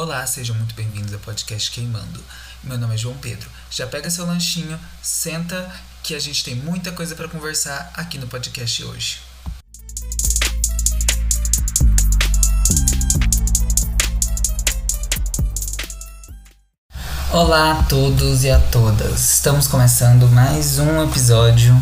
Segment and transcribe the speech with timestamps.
[0.00, 2.22] Olá, sejam muito bem-vindos ao podcast Queimando.
[2.62, 3.50] Meu nome é João Pedro.
[3.68, 5.68] Já pega seu lanchinho, senta
[6.04, 9.18] que a gente tem muita coisa para conversar aqui no podcast hoje.
[17.32, 19.32] Olá a todos e a todas.
[19.32, 21.74] Estamos começando mais um episódio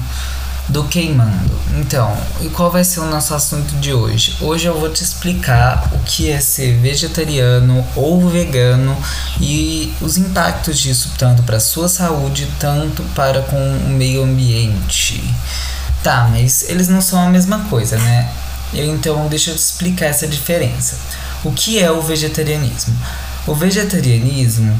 [0.68, 1.56] do queimando.
[1.78, 4.36] Então, e qual vai ser o nosso assunto de hoje?
[4.40, 8.96] Hoje eu vou te explicar o que é ser vegetariano ou vegano
[9.40, 15.22] e os impactos disso tanto para a sua saúde, tanto para com o meio ambiente.
[16.02, 18.28] Tá, mas eles não são a mesma coisa, né?
[18.72, 20.96] Eu, então, deixa eu te explicar essa diferença.
[21.44, 22.96] O que é o vegetarianismo?
[23.46, 24.76] O vegetarianismo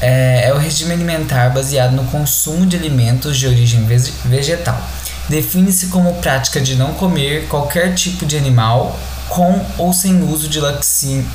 [0.00, 3.84] é, é, o regime alimentar baseado no consumo de alimentos de origem
[4.24, 4.80] vegetal
[5.28, 10.58] define-se como prática de não comer qualquer tipo de animal com ou sem uso de,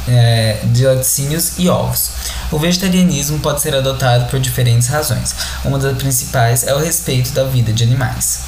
[0.08, 2.10] é, de laticínios e ovos.
[2.52, 5.36] O vegetarianismo pode ser adotado por diferentes razões.
[5.64, 8.42] Uma das principais é o respeito da vida de animais.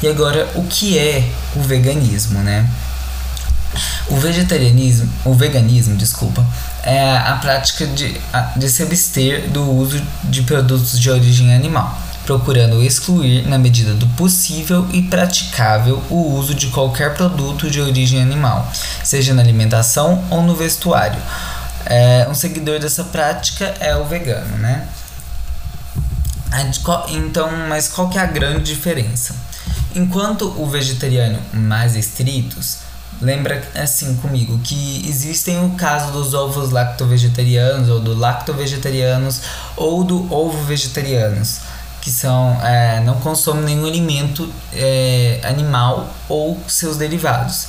[0.00, 2.68] E agora, o que é o veganismo, né?
[4.08, 6.46] O vegetarianismo, o veganismo, desculpa,
[6.82, 8.18] é a prática de,
[8.56, 14.06] de se abster do uso de produtos de origem animal procurando excluir, na medida do
[14.08, 18.70] possível e praticável, o uso de qualquer produto de origem animal,
[19.04, 21.22] seja na alimentação ou no vestuário.
[21.86, 24.88] É, um seguidor dessa prática é o vegano, né?
[27.10, 29.34] Então, mas qual que é a grande diferença?
[29.94, 32.78] Enquanto o vegetariano mais estritos,
[33.20, 39.42] lembra assim comigo que existem o caso dos ovos lacto-vegetarianos ou do lacto-vegetarianos
[39.76, 41.60] ou do ovo-vegetarianos
[42.06, 47.66] que são é, não consomem nenhum alimento é, animal ou seus derivados.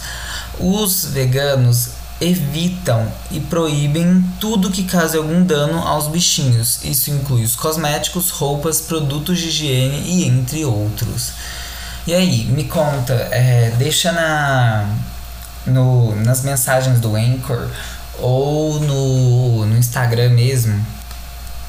[0.59, 1.89] Os veganos
[2.21, 6.81] evitam e proíbem tudo que cause algum dano aos bichinhos.
[6.83, 11.31] Isso inclui os cosméticos, roupas, produtos de higiene e entre outros.
[12.05, 14.87] E aí, me conta, é, deixa na,
[15.65, 17.71] no, nas mensagens do Anchor
[18.19, 20.85] ou no, no Instagram mesmo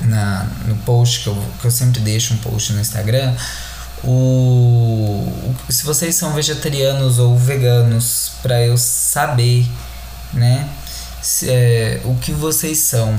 [0.00, 3.34] na, no post que eu, que eu sempre deixo um post no Instagram,
[4.04, 5.26] o,
[5.69, 9.69] se vocês são vegetarianos ou veganos, para eu saber,
[10.32, 10.69] né,
[11.20, 13.19] se, é, o que vocês são.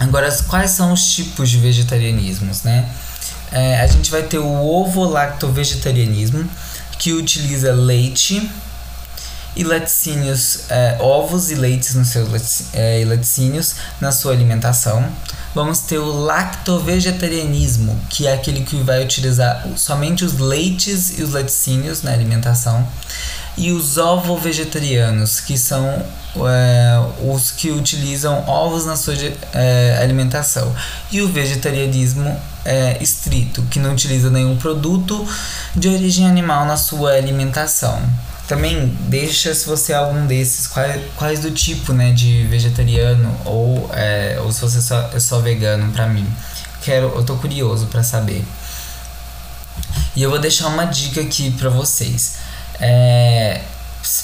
[0.00, 2.88] Agora, quais são os tipos de vegetarianismos, né?
[3.52, 6.48] É, a gente vai ter o ovo-lacto-vegetarianismo,
[6.98, 8.50] que utiliza leite
[9.54, 15.08] e laticínios, é, ovos e leites nos seus é, laticínios na sua alimentação.
[15.54, 21.32] Vamos ter o lactovegetarianismo, que é aquele que vai utilizar somente os leites e os
[21.32, 22.86] laticínios na alimentação.
[23.56, 26.02] E os ovo-vegetarianos, que são
[26.36, 29.14] é, os que utilizam ovos na sua
[29.52, 30.74] é, alimentação.
[31.10, 35.26] E o vegetarianismo é, estrito, que não utiliza nenhum produto
[35.76, 38.00] de origem animal na sua alimentação.
[38.48, 43.88] Também deixa se você é algum desses, quais, quais do tipo né, de vegetariano ou,
[43.92, 46.26] é, ou se você só, é só vegano para mim.
[46.82, 48.44] Quero, eu tô curioso para saber.
[50.14, 52.36] E eu vou deixar uma dica aqui para vocês.
[52.80, 53.62] É,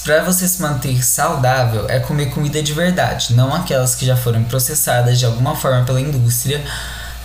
[0.03, 4.43] para você se manter saudável é comer comida de verdade, não aquelas que já foram
[4.43, 6.61] processadas de alguma forma pela indústria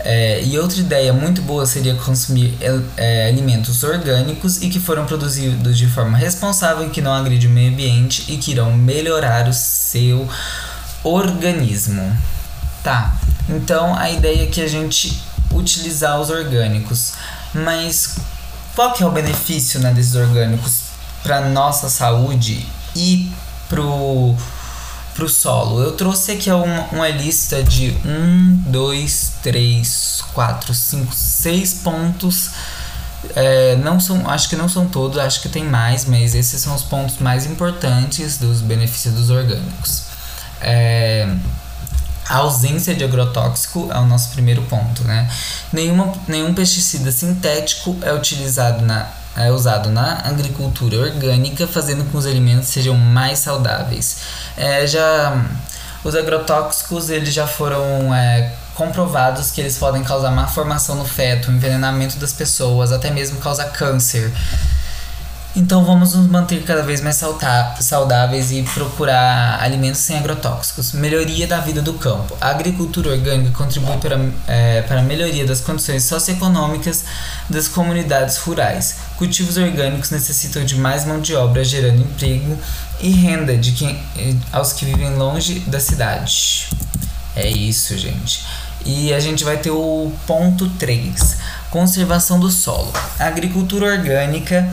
[0.01, 2.57] é, e outra ideia muito boa seria consumir
[2.97, 7.73] é, alimentos orgânicos e que foram produzidos de forma responsável, que não agride o meio
[7.73, 10.29] ambiente e que irão melhorar o seu
[11.03, 12.17] organismo.
[12.83, 13.15] Tá,
[13.49, 17.15] então a ideia é que a gente utilizar os orgânicos,
[17.55, 18.17] mas
[18.75, 20.83] qual que é o benefício né, desses orgânicos
[21.23, 23.33] para nossa saúde e
[23.69, 24.35] pro
[25.15, 25.81] pro solo.
[25.81, 32.51] Eu trouxe aqui uma, uma lista de 1, 2, 3, 4, 5, 6 pontos.
[33.35, 36.75] É, não são, acho que não são todos, acho que tem mais, mas esses são
[36.75, 40.03] os pontos mais importantes dos benefícios dos orgânicos.
[40.61, 41.27] É,
[42.29, 45.31] a ausência de agrotóxico é o nosso primeiro ponto, né?
[45.73, 52.17] Nenhuma, nenhum pesticida sintético é utilizado na é usado na agricultura orgânica, fazendo com que
[52.17, 54.19] os alimentos sejam mais saudáveis.
[54.57, 55.45] É, já
[56.05, 61.51] os agrotóxicos eles já foram é, comprovados que eles podem causar má formação no feto,
[61.51, 64.33] envenenamento das pessoas, até mesmo causar câncer.
[65.57, 67.23] Então vamos nos manter cada vez mais
[67.79, 70.93] saudáveis e procurar alimentos sem agrotóxicos.
[70.93, 72.37] Melhoria da vida do campo.
[72.41, 74.19] A agricultura orgânica contribui para,
[74.49, 77.05] é, para a melhoria das condições socioeconômicas
[77.49, 78.97] das comunidades rurais.
[79.17, 82.59] Cultivos orgânicos necessitam de mais mão de obra, gerando emprego
[83.01, 84.03] e renda de quem,
[84.51, 86.69] aos que vivem longe da cidade.
[87.37, 88.45] É isso, gente.
[88.85, 91.37] E a gente vai ter o ponto 3,
[91.75, 92.93] conservação do solo.
[93.19, 94.65] A agricultura orgânica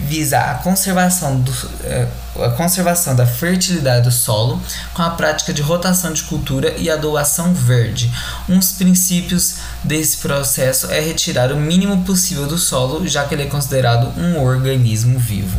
[0.00, 1.52] visa a conservação, do,
[1.84, 2.08] eh,
[2.40, 4.60] a conservação da fertilidade do solo
[4.92, 8.10] com a prática de rotação de cultura e a doação verde.
[8.48, 13.44] Um dos princípios desse processo é retirar o mínimo possível do solo, já que ele
[13.44, 15.56] é considerado um organismo vivo.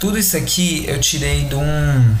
[0.00, 2.16] Tudo isso aqui eu tirei de um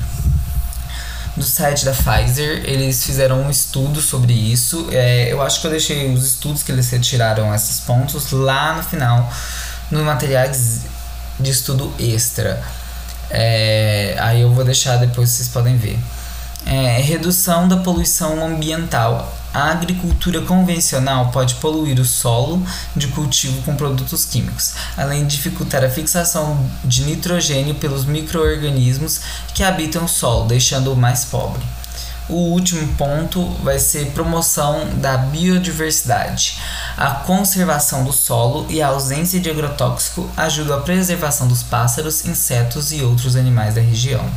[1.36, 2.62] do site da Pfizer.
[2.64, 4.88] Eles fizeram um estudo sobre isso.
[4.90, 8.82] É, eu acho que eu deixei os estudos que eles retiraram esses pontos lá no
[8.82, 9.32] final,
[9.90, 10.82] nos materiais
[11.38, 12.62] de estudo extra.
[13.30, 15.98] É, aí eu vou deixar depois vocês podem ver.
[16.66, 22.64] É, redução da poluição ambiental a agricultura convencional pode poluir o solo
[22.96, 29.20] de cultivo com produtos químicos, além de dificultar a fixação de nitrogênio pelos microorganismos
[29.54, 31.62] que habitam o solo, deixando-o mais pobre.
[32.28, 36.58] O último ponto vai ser promoção da biodiversidade.
[36.96, 42.92] A conservação do solo e a ausência de agrotóxico ajudam a preservação dos pássaros, insetos
[42.92, 44.30] e outros animais da região.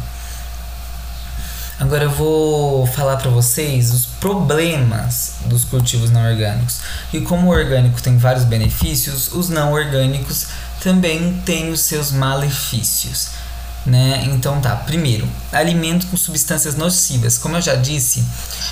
[1.77, 6.79] Agora eu vou falar para vocês os problemas dos cultivos não orgânicos.
[7.11, 10.47] E como o orgânico tem vários benefícios, os não orgânicos
[10.81, 13.31] também têm os seus malefícios.
[13.85, 14.23] Né?
[14.25, 17.37] Então tá, primeiro, alimento com substâncias nocivas.
[17.37, 18.23] Como eu já disse,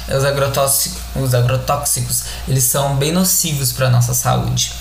[0.07, 4.71] os agrotóxicos, os agrotóxicos eles são bem nocivos para a nossa saúde.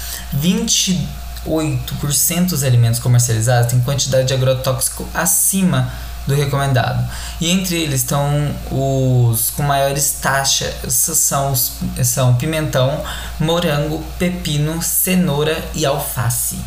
[0.40, 5.92] 28% dos alimentos comercializados têm quantidade de agrotóxico acima
[6.26, 7.08] do recomendado.
[7.40, 11.72] E entre eles estão os com maiores taxas são, os,
[12.04, 13.02] são pimentão,
[13.38, 16.58] morango, pepino, cenoura e alface.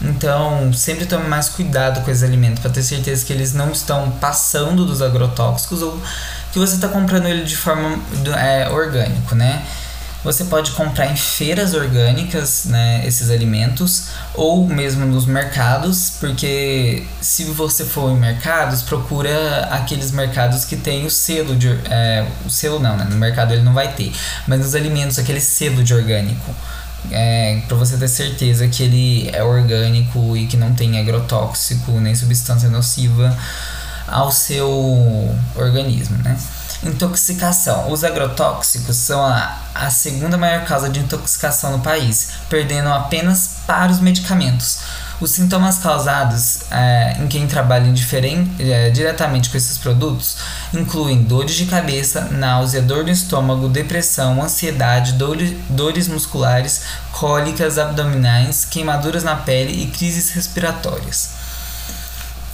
[0.00, 4.10] Então, sempre tome mais cuidado com esses alimentos para ter certeza que eles não estão
[4.12, 6.00] passando dos agrotóxicos ou
[6.52, 7.98] que você está comprando ele de forma
[8.36, 9.64] é, orgânico, né?
[10.24, 17.44] Você pode comprar em feiras orgânicas, né, esses alimentos, ou mesmo nos mercados, porque se
[17.44, 21.68] você for em mercados, procura aqueles mercados que tem o selo de.
[21.90, 23.06] É, o selo não, né?
[23.10, 24.12] No mercado ele não vai ter,
[24.46, 26.54] mas nos alimentos, aquele selo de orgânico.
[27.10, 32.14] É, para você ter certeza que ele é orgânico e que não tem agrotóxico nem
[32.14, 33.36] substância nociva
[34.08, 36.34] ao seu organismo, né?
[36.84, 37.90] Intoxicação.
[37.90, 43.90] Os agrotóxicos são a, a segunda maior causa de intoxicação no país, perdendo apenas para
[43.90, 44.80] os medicamentos.
[45.20, 47.92] Os sintomas causados é, em quem trabalha
[48.58, 50.36] é, diretamente com esses produtos
[50.72, 56.82] incluem dores de cabeça, náusea, dor no estômago, depressão, ansiedade, dores, dores musculares,
[57.12, 61.30] cólicas abdominais, queimaduras na pele e crises respiratórias.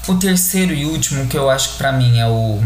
[0.06, 2.62] O terceiro e último, que eu acho que para mim é o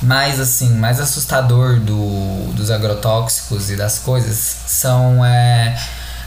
[0.00, 5.76] mais assim, mais assustador do, dos agrotóxicos e das coisas são é,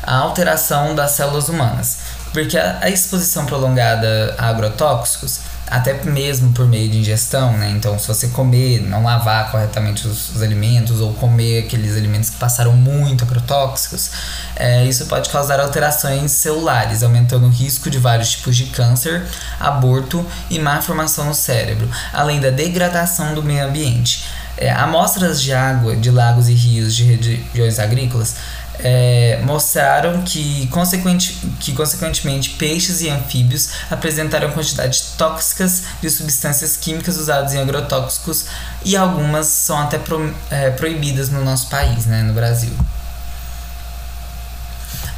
[0.04, 1.98] a alteração das células humanas.
[2.34, 5.40] Porque a, a exposição prolongada a agrotóxicos
[5.72, 7.72] até mesmo por meio de ingestão, né?
[7.72, 12.36] Então, se você comer, não lavar corretamente os, os alimentos ou comer aqueles alimentos que
[12.36, 14.12] passaram muito agrotóxicos,
[14.58, 19.26] é, isso pode causar alterações celulares, aumentando o risco de vários tipos de câncer,
[19.58, 24.26] aborto e má formação no cérebro, além da degradação do meio ambiente.
[24.58, 28.36] É, amostras de água de lagos e rios de regiões agrícolas
[28.84, 37.18] é, mostraram que, consequente, que, consequentemente, peixes e anfíbios apresentaram quantidades tóxicas de substâncias químicas
[37.18, 38.46] usadas em agrotóxicos
[38.84, 42.74] e algumas são até pro, é, proibidas no nosso país, né, no Brasil.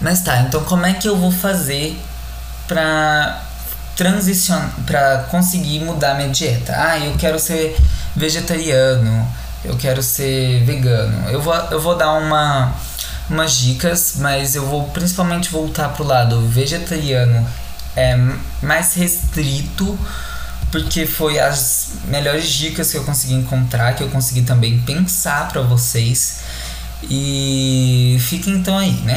[0.01, 1.97] Mas tá, então como é que eu vou fazer
[2.67, 3.41] para
[3.95, 6.73] transicionar, para conseguir mudar minha dieta?
[6.75, 7.77] Ah, eu quero ser
[8.13, 9.25] vegetariano,
[9.63, 11.29] eu quero ser vegano.
[11.29, 12.73] Eu vou, eu vou dar uma
[13.29, 17.45] umas dicas, mas eu vou principalmente voltar pro lado vegetariano
[17.95, 18.17] é
[18.61, 19.97] mais restrito,
[20.71, 25.61] porque foi as melhores dicas que eu consegui encontrar, que eu consegui também pensar para
[25.61, 26.39] vocês.
[27.03, 29.15] E fiquem então aí, né?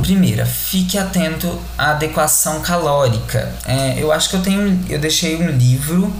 [0.00, 3.52] Primeira, fique atento à adequação calórica.
[3.64, 6.12] É, eu acho que eu tenho, eu deixei um livro,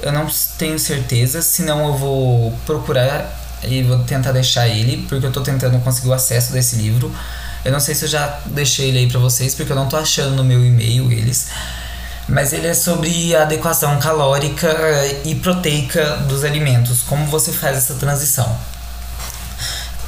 [0.00, 5.32] eu não tenho certeza, senão eu vou procurar e vou tentar deixar ele, porque eu
[5.32, 7.14] tô tentando conseguir o acesso desse livro.
[7.64, 9.96] Eu não sei se eu já deixei ele aí pra vocês, porque eu não tô
[9.96, 11.48] achando no meu e-mail eles.
[12.28, 14.68] Mas ele é sobre a adequação calórica
[15.24, 18.56] e proteica dos alimentos, como você faz essa transição.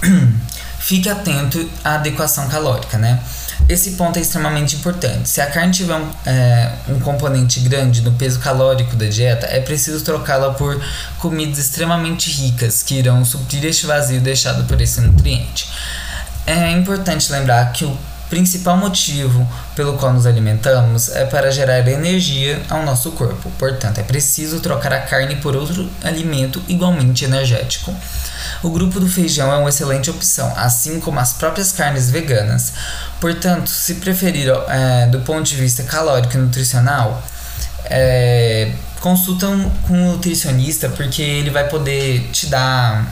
[0.78, 3.20] Fique atento à adequação calórica, né?
[3.66, 5.26] Esse ponto é extremamente importante.
[5.26, 9.58] Se a carne tiver um, é, um componente grande no peso calórico da dieta, é
[9.58, 10.78] preciso trocá-la por
[11.18, 15.66] comidas extremamente ricas que irão suprir este vazio deixado por esse nutriente.
[16.46, 17.96] É importante lembrar que o
[18.28, 23.50] principal motivo pelo qual nos alimentamos é para gerar energia ao nosso corpo.
[23.58, 27.94] Portanto, é preciso trocar a carne por outro alimento igualmente energético.
[28.62, 32.72] O grupo do feijão é uma excelente opção, assim como as próprias carnes veganas.
[33.20, 37.22] Portanto, se preferir é, do ponto de vista calórico e nutricional,
[37.84, 39.46] é, consulta
[39.86, 43.06] com um nutricionista porque ele vai poder te dar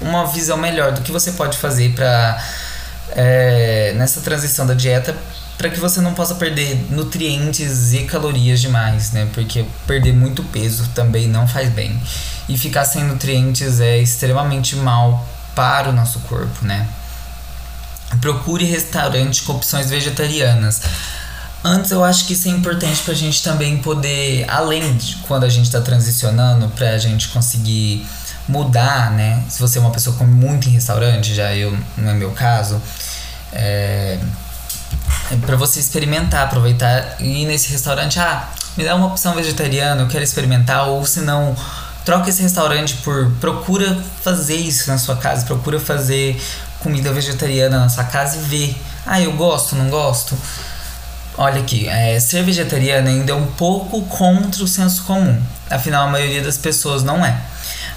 [0.00, 2.42] uma visão melhor do que você pode fazer para
[3.10, 5.16] é, nessa transição da dieta
[5.58, 9.28] para que você não possa perder nutrientes e calorias demais, né?
[9.34, 12.00] Porque perder muito peso também não faz bem.
[12.48, 16.86] E ficar sem nutrientes é extremamente mal para o nosso corpo, né?
[18.20, 20.80] Procure restaurante com opções vegetarianas.
[21.64, 25.42] Antes eu acho que isso é importante para a gente também poder, além de quando
[25.42, 28.06] a gente está transicionando, para a gente conseguir
[28.48, 29.42] mudar, né?
[29.48, 32.30] Se você é uma pessoa que come muito em restaurante, já eu não é meu
[32.30, 32.80] caso,
[33.52, 34.18] é,
[35.30, 40.02] é para você experimentar, aproveitar e ir nesse restaurante, ah, me dá uma opção vegetariana,
[40.02, 41.54] eu quero experimentar, ou se não,
[42.04, 46.40] troca esse restaurante por procura fazer isso na sua casa, procura fazer
[46.80, 48.74] comida vegetariana na sua casa e vê,
[49.06, 50.36] ah, eu gosto, não gosto.
[51.36, 55.40] Olha aqui, é, ser vegetariano ainda é um pouco contra o senso comum.
[55.70, 57.36] Afinal, a maioria das pessoas não é.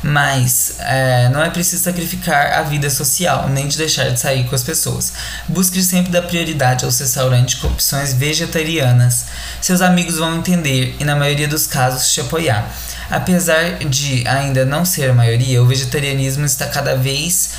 [0.03, 4.55] Mas é, não é preciso sacrificar a vida social, nem de deixar de sair com
[4.55, 5.13] as pessoas.
[5.48, 9.25] Busque sempre dar prioridade aos restaurantes com opções vegetarianas.
[9.62, 12.67] Seus amigos vão entender e, na maioria dos casos, te apoiar.
[13.12, 17.51] Apesar de ainda não ser a maioria, o vegetarianismo está cada vez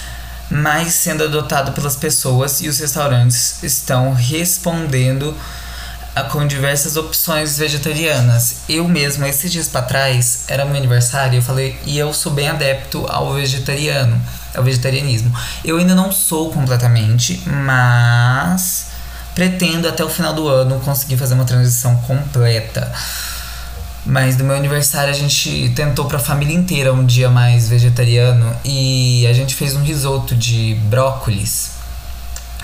[0.51, 5.37] mais sendo adotado pelas pessoas e os restaurantes estão respondendo
[6.21, 8.63] com diversas opções vegetarianas.
[8.69, 12.49] Eu mesmo, esses dias para trás, era meu aniversário, eu falei, e eu sou bem
[12.49, 14.21] adepto ao vegetariano,
[14.55, 15.35] ao vegetarianismo.
[15.65, 18.89] Eu ainda não sou completamente, mas
[19.35, 22.93] pretendo até o final do ano conseguir fazer uma transição completa.
[24.05, 28.55] Mas no meu aniversário a gente tentou para a família inteira um dia mais vegetariano
[28.65, 31.72] e a gente fez um risoto de brócolis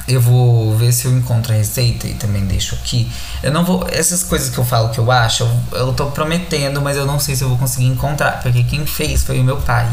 [0.09, 3.11] eu vou ver se eu encontro a receita e também deixo aqui.
[3.43, 3.87] Eu não vou.
[3.91, 7.21] Essas coisas que eu falo que eu acho, eu, eu tô prometendo, mas eu não
[7.21, 8.41] sei se eu vou conseguir encontrar.
[8.43, 9.87] Porque quem fez foi o meu pai.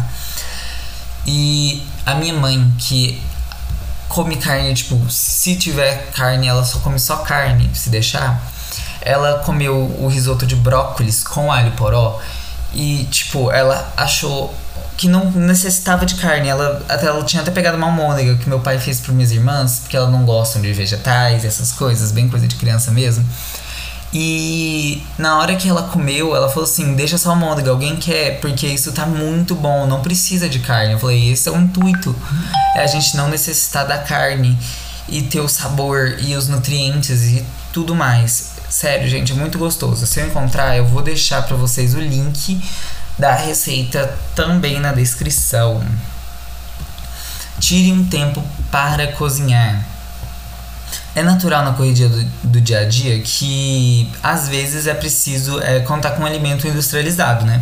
[1.27, 3.22] E a minha mãe, que
[4.07, 8.41] come carne, tipo, se tiver carne, ela só come só carne, se deixar.
[9.01, 12.22] Ela comeu o risoto de brócolis com alho poró.
[12.74, 14.53] E, tipo, ela achou
[14.98, 16.48] que não necessitava de carne.
[16.48, 19.80] Ela até ela tinha até pegado uma almôndega que meu pai fez para minhas irmãs,
[19.80, 23.25] porque elas não gostam de vegetais, essas coisas, bem coisa de criança mesmo.
[24.14, 28.66] E na hora que ela comeu, ela falou assim: Deixa essa almôndega, alguém quer, porque
[28.68, 30.94] isso tá muito bom, não precisa de carne.
[30.94, 32.16] Eu falei: Esse é o intuito,
[32.75, 34.58] é a gente não necessitar da carne
[35.10, 38.52] e ter o sabor e os nutrientes e tudo mais.
[38.70, 40.06] Sério, gente, é muito gostoso.
[40.06, 42.62] Se eu encontrar, eu vou deixar para vocês o link
[43.17, 45.84] da receita também na descrição.
[47.60, 49.84] Tire um tempo para cozinhar.
[51.15, 55.79] É natural na corrida do, do dia a dia que às vezes é preciso é,
[55.79, 57.62] contar com um alimento industrializado, né?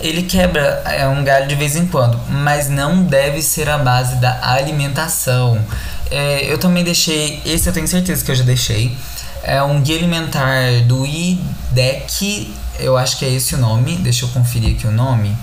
[0.00, 4.16] Ele quebra é, um galho de vez em quando, mas não deve ser a base
[4.16, 5.64] da alimentação.
[6.10, 8.96] É, eu também deixei, esse eu tenho certeza que eu já deixei.
[9.42, 14.28] É um guia alimentar do IDEC eu acho que é esse o nome, deixa eu
[14.30, 15.36] conferir aqui o nome.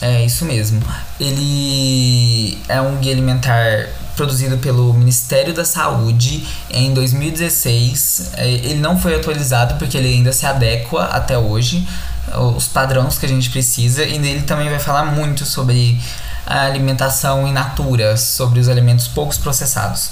[0.00, 0.82] É isso mesmo.
[1.18, 8.30] Ele é um guia alimentar produzido pelo Ministério da Saúde em 2016.
[8.34, 11.86] É, ele não foi atualizado porque ele ainda se adequa até hoje
[12.56, 16.00] os padrões que a gente precisa e nele também vai falar muito sobre
[16.46, 20.10] a alimentação in natura, sobre os alimentos poucos processados.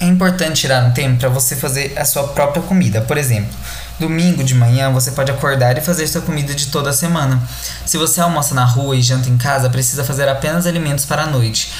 [0.00, 3.00] É importante tirar um tempo para você fazer a sua própria comida.
[3.00, 3.52] Por exemplo,
[3.98, 7.42] Domingo de manhã você pode acordar e fazer sua comida de toda a semana.
[7.86, 11.26] Se você almoça na rua e janta em casa, precisa fazer apenas alimentos para a
[11.26, 11.72] noite.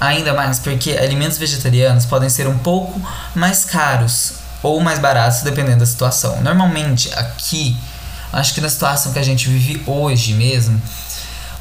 [0.00, 3.00] Ainda mais porque alimentos vegetarianos podem ser um pouco
[3.32, 6.40] mais caros ou mais baratos dependendo da situação.
[6.42, 7.76] Normalmente aqui,
[8.32, 10.82] acho que na situação que a gente vive hoje mesmo,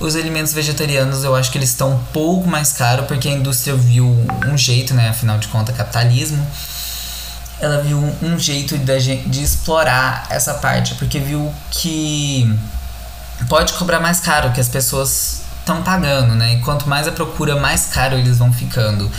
[0.02, 3.76] Os alimentos vegetarianos eu acho que eles estão um pouco mais caros porque a indústria
[3.76, 4.08] viu
[4.48, 5.10] um jeito, né?
[5.10, 6.46] Afinal de contas, capitalismo.
[7.60, 12.52] Ela viu um jeito de, de explorar essa parte, porque viu que
[13.48, 16.56] pode cobrar mais caro, que as pessoas estão pagando, né?
[16.56, 19.10] E quanto mais a procura, mais caro eles vão ficando.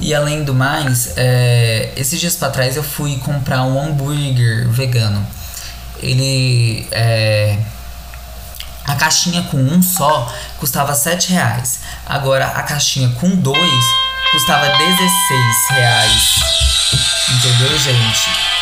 [0.00, 5.22] E além do mais, é, esses dias para trás eu fui comprar um hambúrguer vegano.
[6.02, 7.58] Ele é,
[8.86, 11.80] a caixinha com um só custava 7 reais.
[12.06, 13.84] Agora a caixinha com dois
[14.32, 16.22] custava 16 reais.
[17.30, 18.54] Entendeu, gente?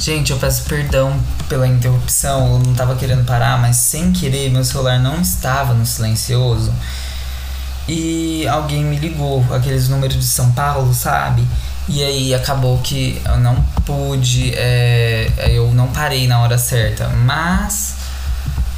[0.00, 4.64] Gente, eu peço perdão pela interrupção, eu não tava querendo parar, mas sem querer meu
[4.64, 6.72] celular não estava no silencioso.
[7.86, 11.46] E alguém me ligou, aqueles números de São Paulo, sabe?
[11.88, 17.08] E aí acabou que eu não pude, é, eu não parei na hora certa.
[17.08, 17.91] Mas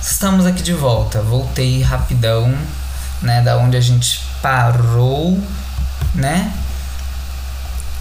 [0.05, 1.23] estamos aqui de volta.
[1.23, 2.55] Voltei rapidão,
[3.23, 3.41] né?
[3.41, 5.43] Da onde a gente parou,
[6.15, 6.53] né?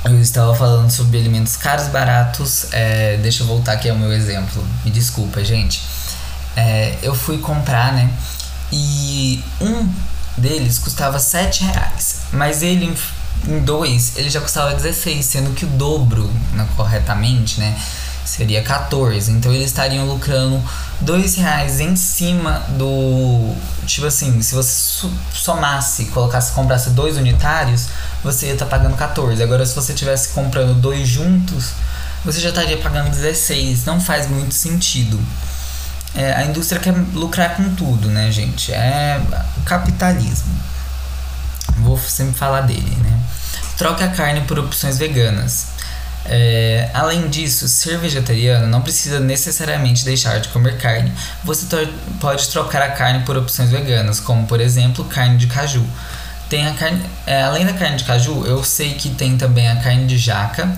[0.05, 2.67] Eu estava falando sobre alimentos caros baratos.
[2.72, 4.65] É, deixa eu voltar aqui ao meu exemplo.
[4.83, 5.81] Me desculpa, gente.
[6.55, 8.12] É, eu fui comprar, né?
[8.72, 9.89] E um
[10.38, 12.17] deles custava 7 reais.
[12.33, 12.93] Mas ele
[13.48, 17.77] em dois ele já custava 16, sendo que o dobro, né, corretamente, né?
[18.25, 19.32] Seria 14.
[19.32, 20.62] Então eles estariam lucrando
[21.01, 23.53] 2 reais em cima do.
[23.86, 27.88] Tipo assim, se você somasse, colocasse, comprasse dois unitários,
[28.24, 29.42] você ia estar tá pagando 14.
[29.44, 31.72] Agora, se você estivesse comprando dois juntos,
[32.24, 33.84] você já estaria pagando 16.
[33.86, 35.20] Não faz muito sentido.
[36.15, 38.72] É, a indústria quer lucrar com tudo, né, gente?
[38.72, 39.20] É
[39.65, 40.53] capitalismo.
[41.77, 43.20] Vou sempre falar dele, né?
[43.77, 45.73] Troque a carne por opções veganas.
[46.25, 51.12] É, além disso, ser vegetariano não precisa necessariamente deixar de comer carne.
[51.44, 51.65] Você
[52.20, 55.86] pode trocar a carne por opções veganas, como por exemplo carne de caju.
[56.50, 59.77] Tem a carne, é, além da carne de caju, eu sei que tem também a
[59.77, 60.77] carne de jaca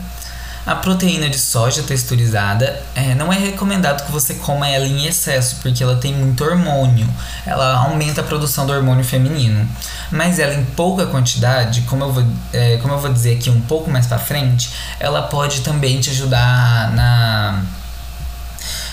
[0.65, 5.57] a proteína de soja texturizada é, não é recomendado que você coma ela em excesso,
[5.62, 7.07] porque ela tem muito hormônio.
[7.45, 9.67] Ela aumenta a produção do hormônio feminino.
[10.10, 13.62] Mas ela em pouca quantidade, como eu vou, é, como eu vou dizer aqui um
[13.62, 17.62] pouco mais para frente, ela pode também te ajudar na,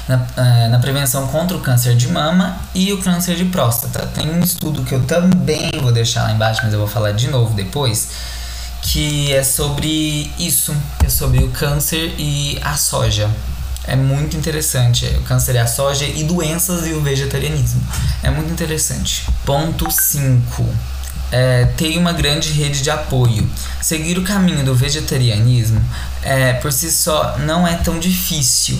[0.08, 4.06] na, é, na, prevenção contra o câncer de mama e o câncer de próstata.
[4.14, 7.28] Tem um estudo que eu também vou deixar lá embaixo, mas eu vou falar de
[7.28, 8.41] novo depois
[8.82, 13.30] que é sobre isso, é sobre o câncer e a soja.
[13.84, 15.06] É muito interessante.
[15.18, 17.80] O câncer e a soja e doenças e o vegetarianismo.
[18.22, 19.26] É muito interessante.
[19.44, 20.66] Ponto 5.
[21.30, 21.68] É,
[21.98, 23.48] uma grande rede de apoio.
[23.80, 25.82] Seguir o caminho do vegetarianismo
[26.22, 28.78] é, por si só não é tão difícil,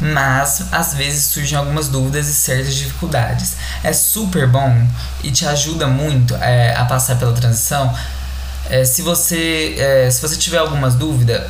[0.00, 3.56] mas às vezes surgem algumas dúvidas e certas dificuldades.
[3.82, 4.86] É super bom
[5.24, 7.92] e te ajuda muito é, a passar pela transição
[8.68, 11.42] é, se você é, se você tiver algumas dúvidas,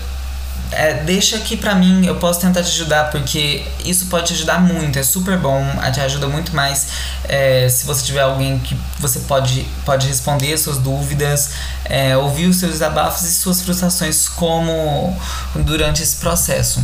[0.70, 4.60] é, deixa aqui pra mim, eu posso tentar te ajudar, porque isso pode te ajudar
[4.60, 6.88] muito, é super bom, te ajuda muito mais
[7.24, 11.50] é, se você tiver alguém que você pode, pode responder suas dúvidas,
[11.84, 15.16] é, ouvir os seus desabafos e suas frustrações como
[15.54, 16.82] durante esse processo.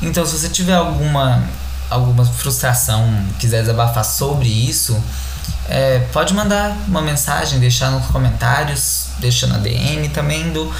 [0.00, 1.42] Então, se você tiver alguma,
[1.90, 3.06] alguma frustração,
[3.38, 4.98] quiser desabafar sobre isso,
[5.68, 10.72] é, pode mandar uma mensagem, deixar nos comentários, deixa na DM também do,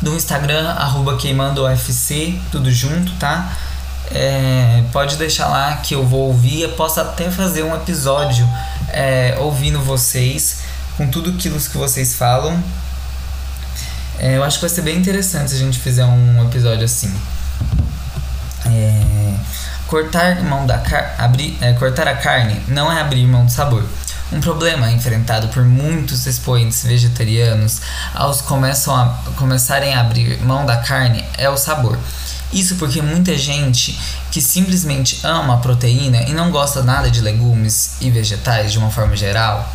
[0.00, 3.52] do Instagram, arroba queimandoufc, tudo junto, tá?
[4.12, 6.62] É, pode deixar lá que eu vou ouvir.
[6.62, 8.48] Eu posso até fazer um episódio
[8.88, 10.58] é, ouvindo vocês,
[10.96, 12.62] com tudo aquilo que vocês falam.
[14.18, 17.12] É, eu acho que vai ser bem interessante se a gente fizer um episódio assim.
[18.66, 19.34] É,
[19.86, 23.84] cortar mão da car abrir, é, cortar a carne não é abrir mão do sabor.
[24.32, 27.80] Um problema enfrentado por muitos expoentes vegetarianos
[28.14, 31.98] aos começam a, começarem a abrir mão da carne é o sabor.
[32.52, 33.98] Isso porque muita gente
[34.30, 38.90] que simplesmente ama a proteína e não gosta nada de legumes e vegetais de uma
[38.90, 39.68] forma geral,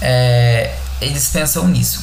[0.00, 2.02] é, eles pensam nisso.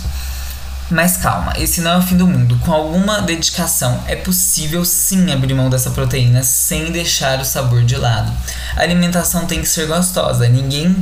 [0.89, 2.60] Mas calma, esse não é o fim do mundo.
[2.60, 7.95] Com alguma dedicação, é possível sim abrir mão dessa proteína sem deixar o sabor de
[7.95, 8.32] lado.
[8.76, 10.48] A alimentação tem que ser gostosa.
[10.48, 10.95] Ninguém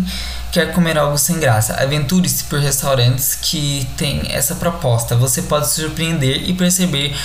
[0.53, 5.15] quer comer algo sem graça, aventure-se por restaurantes que têm essa proposta.
[5.15, 7.17] Você pode se surpreender e perceber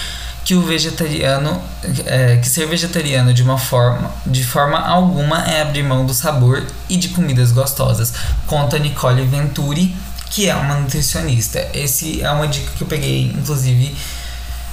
[0.46, 1.62] que o vegetariano
[2.06, 6.66] é, que ser vegetariano de uma forma de forma alguma é abrir mão do sabor
[6.88, 8.14] e de comidas gostosas.
[8.46, 9.94] Conta Nicole Venturi
[10.30, 11.68] que é uma nutricionista.
[11.74, 13.94] Esse é uma dica que eu peguei inclusive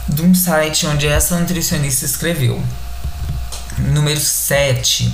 [0.07, 2.63] de um site onde essa nutricionista escreveu.
[3.77, 5.11] Número 7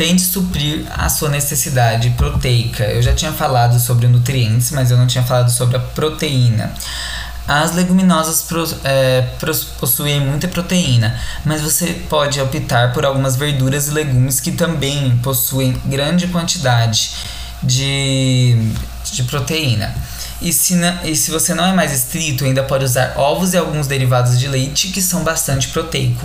[0.00, 2.84] tente suprir a sua necessidade proteica.
[2.84, 6.72] Eu já tinha falado sobre nutrientes, mas eu não tinha falado sobre a proteína.
[7.46, 8.46] As leguminosas
[8.82, 9.28] é,
[9.78, 15.78] possuem muita proteína, mas você pode optar por algumas verduras e legumes que também possuem
[15.84, 17.10] grande quantidade
[17.62, 18.56] de,
[19.12, 19.94] de proteína.
[20.40, 23.86] E se, e se você não é mais estrito, ainda pode usar ovos e alguns
[23.86, 26.24] derivados de leite que são bastante proteico.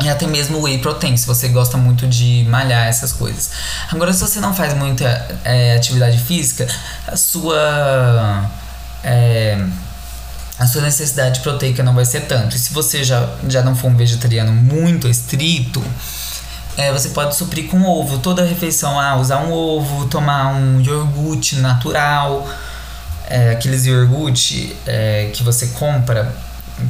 [0.00, 3.50] E até mesmo whey protein, se você gosta muito de malhar essas coisas.
[3.90, 5.04] Agora, se você não faz muita
[5.44, 6.68] é, atividade física,
[7.06, 8.48] a sua.
[9.02, 9.58] É,
[10.58, 12.56] a sua necessidade proteica não vai ser tanto.
[12.56, 15.82] E se você já, já não for um vegetariano muito estrito,
[16.76, 18.18] é, você pode suprir com ovo.
[18.18, 22.48] Toda refeição, ah, usar um ovo, tomar um iogurte natural,
[23.28, 26.34] é, aqueles iogurte é, que você compra,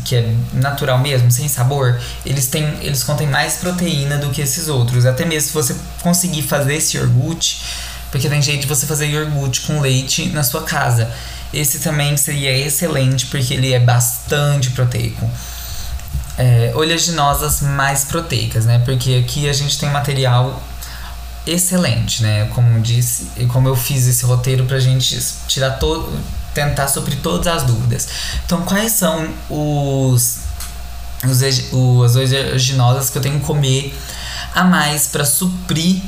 [0.05, 4.69] que é natural mesmo, sem sabor, eles têm, eles contêm mais proteína do que esses
[4.69, 5.07] outros.
[5.07, 7.63] Até mesmo se você conseguir fazer esse iogurte,
[8.11, 11.11] porque tem jeito de você fazer iogurte com leite na sua casa.
[11.53, 15.29] Esse também seria excelente porque ele é bastante proteico.
[16.37, 18.81] É, oleaginosas mais proteicas, né?
[18.85, 20.63] Porque aqui a gente tem material
[21.47, 22.49] excelente, né?
[22.55, 26.13] Como disse, e como eu fiz esse roteiro pra gente tirar todo,
[26.67, 28.09] tentar suprir todas as dúvidas.
[28.45, 30.49] Então, quais são os
[31.25, 31.43] os,
[31.73, 33.99] os oleaginosas que eu tenho que comer
[34.55, 36.01] a mais para suprir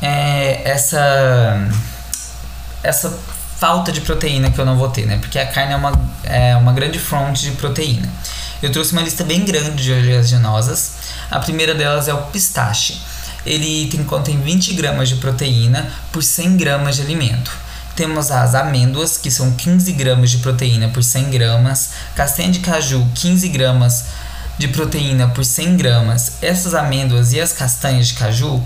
[0.00, 1.68] é, essa
[2.82, 3.18] essa
[3.58, 5.18] falta de proteína que eu não vou ter, né?
[5.18, 5.92] Porque a carne é uma,
[6.24, 8.08] é uma grande fonte de proteína.
[8.62, 10.92] Eu trouxe uma lista bem grande de oleaginosas.
[11.30, 13.00] A primeira delas é o pistache.
[13.44, 17.50] Ele tem, contém 20 gramas de proteína por 100 gramas de alimento.
[17.96, 21.90] Temos as amêndoas, que são 15 gramas de proteína por 100 gramas.
[22.14, 24.04] Castanha de caju, 15 gramas
[24.58, 26.32] de proteína por 100 gramas.
[26.42, 28.62] Essas amêndoas e as castanhas de caju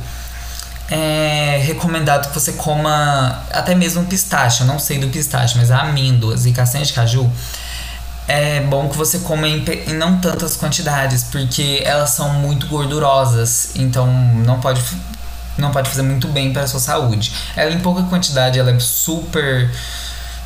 [0.90, 4.62] é recomendado que você coma até mesmo pistache.
[4.62, 7.30] Eu não sei do pistache, mas amêndoas e castanha de caju
[8.26, 13.70] é bom que você coma em, em, não tantas quantidades, porque elas são muito gordurosas,
[13.74, 14.06] então
[14.46, 14.80] não pode
[15.58, 17.32] não pode fazer muito bem para a sua saúde.
[17.56, 19.70] Ela em pouca quantidade ela é super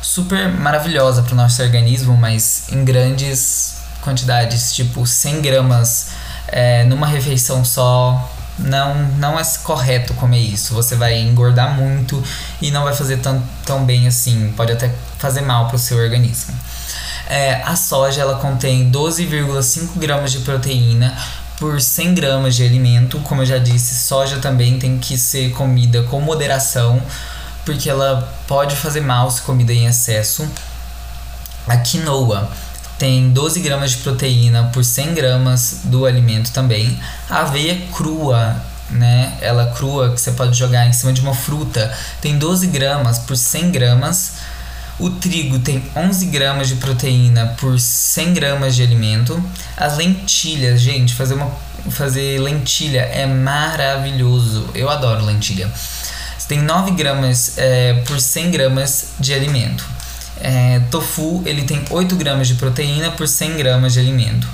[0.01, 6.09] super maravilhosa para o nosso organismo, mas em grandes quantidades, tipo 100 gramas
[6.47, 10.73] é, numa refeição só, não, não é correto comer isso.
[10.75, 12.23] Você vai engordar muito
[12.61, 14.53] e não vai fazer tão, tão bem assim.
[14.55, 16.53] Pode até fazer mal para o seu organismo.
[17.27, 21.17] É, a soja ela contém 12,5 gramas de proteína
[21.59, 23.19] por 100 gramas de alimento.
[23.19, 27.01] Como eu já disse, soja também tem que ser comida com moderação,
[27.65, 30.47] porque ela pode fazer mal se comida em excesso.
[31.67, 32.49] A quinoa
[32.97, 36.97] tem 12 gramas de proteína por 100 gramas do alimento também.
[37.29, 38.55] A aveia crua,
[38.89, 39.37] né?
[39.41, 41.91] Ela crua, que você pode jogar em cima de uma fruta,
[42.21, 44.33] tem 12 gramas por 100 gramas.
[44.97, 49.43] O trigo tem 11 gramas de proteína por 100 gramas de alimento.
[49.75, 51.51] As lentilhas, gente, fazer, uma,
[51.89, 54.69] fazer lentilha é maravilhoso.
[54.73, 55.69] Eu adoro lentilha.
[56.47, 59.85] Tem 9 gramas é, por 100 gramas de alimento.
[60.39, 64.47] É, tofu ele tem 8 gramas de proteína por 100 gramas de alimento.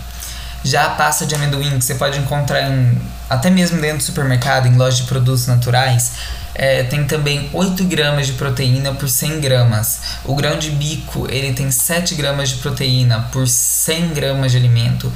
[0.64, 2.98] Já a pasta de amendoim, que você pode encontrar em,
[3.30, 6.14] até mesmo dentro do supermercado, em lojas de produtos naturais,
[6.54, 10.00] é, tem também 8 gramas de proteína por 100 gramas.
[10.26, 15.12] O grão de bico ele tem 7 gramas de proteína por 100 gramas de alimento.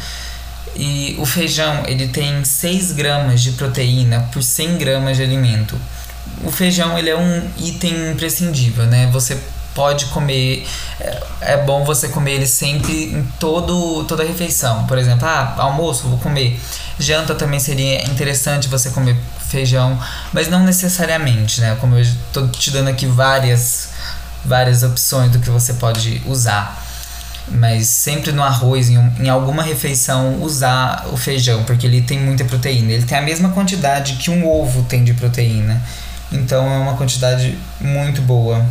[0.76, 5.80] E o feijão ele tem 6 gramas de proteína por 100 gramas de alimento.
[6.44, 9.10] O feijão ele é um item imprescindível, né?
[9.12, 9.38] Você
[9.74, 10.66] pode comer.
[11.00, 14.88] É, é, bom você comer ele sempre em todo, toda refeição.
[14.88, 16.60] Por exemplo, ah, almoço, vou comer.
[16.98, 19.18] Janta também seria interessante você comer
[19.50, 20.00] feijão,
[20.34, 21.78] mas não necessariamente, né?
[21.80, 23.90] Como eu estou te dando aqui várias,
[24.44, 26.84] várias opções do que você pode usar.
[27.48, 32.44] Mas sempre no arroz, em, em alguma refeição, usar o feijão, porque ele tem muita
[32.44, 32.92] proteína.
[32.92, 35.82] Ele tem a mesma quantidade que um ovo tem de proteína.
[36.32, 38.66] Então é uma quantidade muito boa.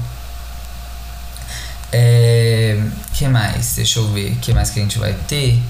[1.92, 2.76] É,
[3.12, 3.76] que mais?
[3.76, 4.36] Deixa eu ver.
[4.40, 5.62] que mais que a gente vai ter?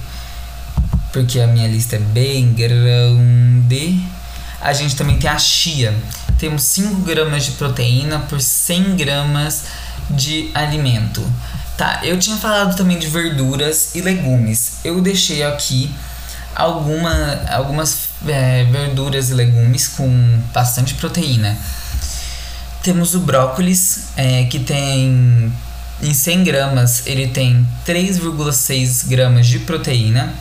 [1.13, 4.03] Porque a minha lista é bem grande.
[4.61, 5.93] A gente também tem a chia.
[6.39, 9.63] Temos 5 gramas de proteína por 100 gramas
[10.09, 11.21] de alimento.
[11.77, 14.77] Tá, eu tinha falado também de verduras e legumes.
[14.83, 15.93] Eu deixei aqui
[16.55, 21.57] alguma, algumas é, verduras e legumes com bastante proteína.
[22.81, 25.51] Temos o brócolis, é, que tem
[26.01, 30.33] em 100 gramas ele tem 3,6 gramas de proteína.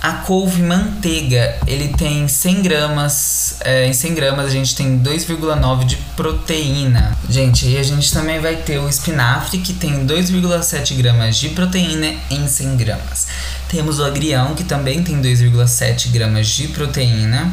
[0.00, 5.84] A couve manteiga, ele tem 100 gramas, é, em 100 gramas a gente tem 2,9
[5.84, 7.16] de proteína.
[7.28, 12.14] Gente, aí a gente também vai ter o espinafre, que tem 2,7 gramas de proteína
[12.30, 13.26] em 100 gramas.
[13.68, 17.50] Temos o agrião, que também tem 2,7 gramas de proteína.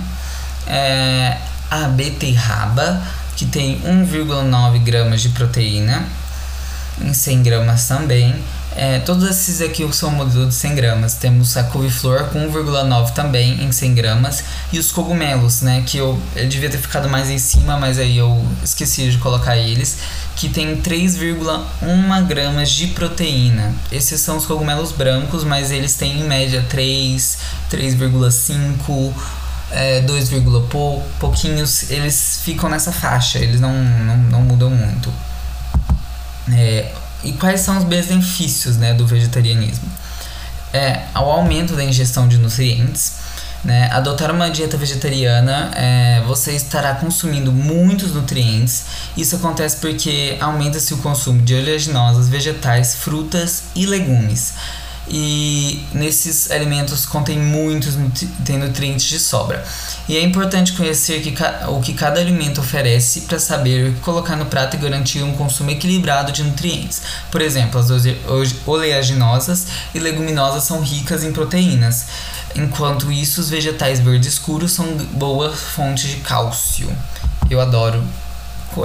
[0.67, 1.37] É,
[1.71, 3.01] a beterraba,
[3.35, 6.05] que tem 1,9 gramas de proteína
[7.01, 8.35] em 100 gramas também.
[8.75, 11.13] É, todos esses aqui são modelos de 100 gramas.
[11.15, 14.43] Temos a couve-flor com 1,9 também em 100 gramas.
[14.71, 15.83] E os cogumelos, né?
[15.85, 19.55] Que eu, eu devia ter ficado mais em cima, mas aí eu esqueci de colocar
[19.55, 19.97] eles.
[20.35, 23.73] Que tem 3,1 gramas de proteína.
[23.89, 27.37] Esses são os cogumelos brancos, mas eles têm em média 3,
[27.71, 29.13] 3,5
[29.71, 30.29] é, 2,
[30.69, 35.11] pou, pouquinhos, eles ficam nessa faixa, eles não, não, não mudam muito.
[36.51, 36.91] É,
[37.25, 39.89] e quais são os benefícios né, do vegetarianismo?
[40.71, 43.13] É, ao aumento da ingestão de nutrientes,
[43.63, 48.85] né, adotar uma dieta vegetariana, é, você estará consumindo muitos nutrientes.
[49.17, 54.53] Isso acontece porque aumenta-se o consumo de oleaginosas, vegetais, frutas e legumes
[55.07, 57.95] e nesses alimentos contém muitos
[58.43, 59.63] tem nutrientes de sobra.
[60.07, 61.33] E é importante conhecer que,
[61.69, 65.33] o que cada alimento oferece para saber o que colocar no prato e garantir um
[65.33, 67.01] consumo equilibrado de nutrientes.
[67.31, 67.89] Por exemplo, as
[68.65, 72.05] oleaginosas e leguminosas são ricas em proteínas,
[72.55, 76.91] enquanto isso os vegetais verdes escuros são boas fontes de cálcio.
[77.49, 78.03] Eu adoro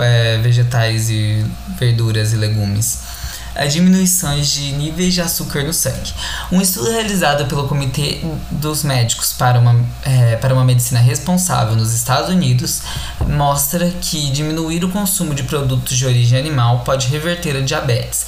[0.00, 1.44] é, vegetais e
[1.78, 3.19] verduras e legumes
[3.54, 6.12] a diminuições de níveis de açúcar no sangue.
[6.50, 11.92] Um estudo realizado pelo Comitê dos Médicos para uma, é, para uma Medicina Responsável nos
[11.92, 12.82] Estados Unidos
[13.26, 18.26] mostra que diminuir o consumo de produtos de origem animal pode reverter a diabetes.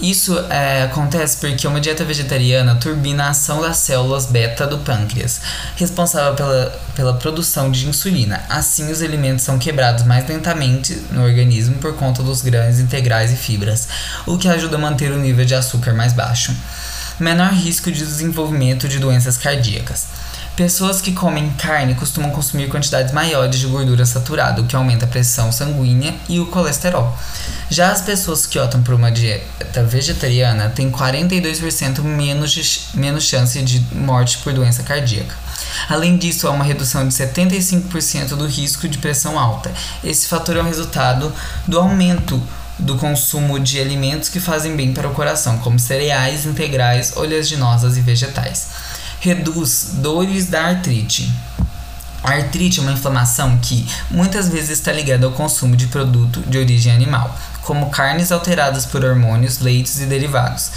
[0.00, 5.40] Isso é, acontece porque uma dieta vegetariana turbina a ação das células beta do pâncreas,
[5.76, 8.44] responsável pela, pela produção de insulina.
[8.48, 13.36] Assim, os alimentos são quebrados mais lentamente no organismo por conta dos grãos integrais e
[13.36, 13.88] fibras,
[14.26, 16.54] o que ajuda a manter o nível de açúcar mais baixo.
[17.18, 20.06] Menor risco de desenvolvimento de doenças cardíacas.
[20.56, 25.08] Pessoas que comem carne costumam consumir quantidades maiores de gordura saturada, o que aumenta a
[25.08, 27.14] pressão sanguínea e o colesterol.
[27.68, 33.60] Já as pessoas que optam por uma dieta vegetariana têm 42% menos, de, menos chance
[33.62, 35.34] de morte por doença cardíaca.
[35.90, 39.70] Além disso, há uma redução de 75% do risco de pressão alta.
[40.02, 41.30] Esse fator é o resultado
[41.68, 42.42] do aumento
[42.78, 48.00] do consumo de alimentos que fazem bem para o coração, como cereais integrais, oleaginosas e
[48.00, 48.66] vegetais
[49.20, 51.32] reduz dores da artrite.
[52.22, 56.58] A artrite é uma inflamação que muitas vezes está ligada ao consumo de produto de
[56.58, 60.70] origem animal, como carnes alteradas por hormônios, leites e derivados.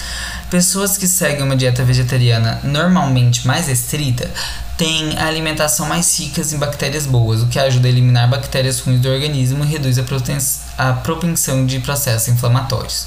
[0.50, 4.30] Pessoas que seguem uma dieta vegetariana normalmente mais estrita
[4.80, 9.02] têm a alimentação mais rica em bactérias boas, o que ajuda a eliminar bactérias ruins
[9.02, 10.00] do organismo e reduz
[10.78, 13.06] a propensão de processos inflamatórios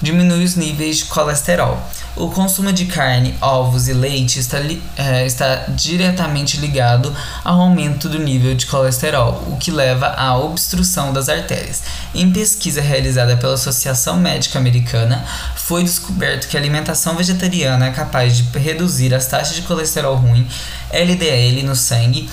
[0.00, 1.78] diminui os níveis de colesterol.
[2.16, 4.58] O consumo de carne, ovos e leite está,
[4.96, 11.12] é, está diretamente ligado ao aumento do nível de colesterol, o que leva à obstrução
[11.12, 11.82] das artérias.
[12.14, 18.36] Em pesquisa realizada pela Associação Médica Americana, foi descoberto que a alimentação vegetariana é capaz
[18.36, 20.46] de reduzir as taxas de colesterol ruim,
[20.90, 22.28] LDL, no sangue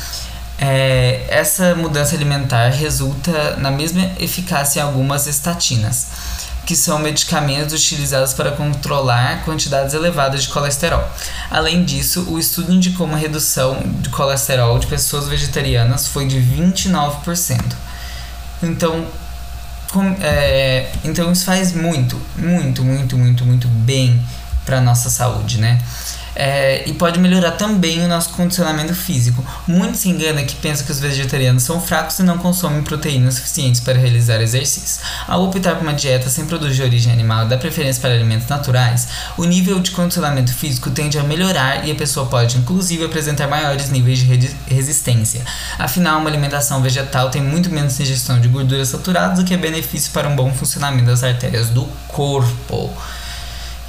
[0.58, 6.08] é, essa mudança alimentar resulta na mesma eficácia em algumas estatinas
[6.66, 11.08] que são medicamentos utilizados para controlar quantidades elevadas de colesterol.
[11.50, 17.62] Além disso, o estudo indicou uma redução de colesterol de pessoas vegetarianas foi de 29%.
[18.64, 19.06] Então,
[19.92, 24.22] com, é, então isso faz muito, muito, muito, muito, muito bem
[24.66, 25.80] para nossa saúde, né?
[26.36, 29.44] É, e pode melhorar também o nosso condicionamento físico.
[29.68, 33.82] Muitos se enganam que pensam que os vegetarianos são fracos e não consomem proteínas suficientes
[33.82, 35.00] para realizar exercícios.
[35.28, 39.08] Ao optar por uma dieta sem produtos de origem animal dar preferência para alimentos naturais,
[39.38, 43.90] o nível de condicionamento físico tende a melhorar e a pessoa pode, inclusive, apresentar maiores
[43.90, 45.42] níveis de resistência.
[45.80, 50.12] Afinal, uma alimentação vegetal tem muito menos ingestão de gorduras saturadas, o que é benefício
[50.12, 52.92] para um bom funcionamento das artérias do corpo.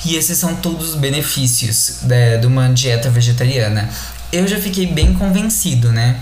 [0.06, 3.90] E esses são todos os benefícios de, de uma dieta vegetariana.
[4.32, 6.16] Eu já fiquei bem convencido, né?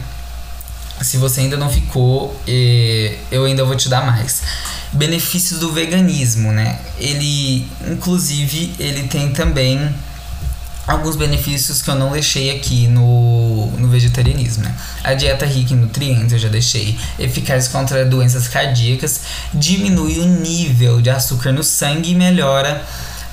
[1.02, 2.34] Se você ainda não ficou,
[3.30, 4.40] eu ainda vou te dar mais.
[4.90, 6.78] Benefícios do veganismo, né?
[6.98, 9.94] Ele, inclusive, ele tem também
[10.86, 14.74] alguns benefícios que eu não deixei aqui no, no vegetarianismo, né?
[15.02, 19.20] A dieta rica em nutrientes eu já deixei, eficaz contra doenças cardíacas,
[19.52, 22.82] diminui o nível de açúcar no sangue e melhora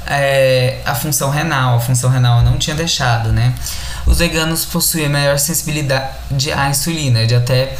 [0.07, 1.77] é, a função renal.
[1.77, 3.53] A função renal não tinha deixado, né?
[4.05, 7.75] os veganos possuem maior sensibilidade à insulina, de até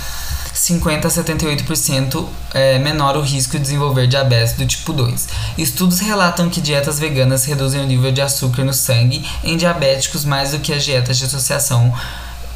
[0.54, 5.28] 50 a 78% é, menor o risco de desenvolver diabetes do tipo 2.
[5.58, 10.52] Estudos relatam que dietas veganas reduzem o nível de açúcar no sangue em diabéticos mais
[10.52, 11.94] do que as dietas de associação